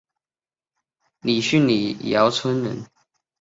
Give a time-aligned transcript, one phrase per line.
[1.21, 2.83] 李迅李姚村人。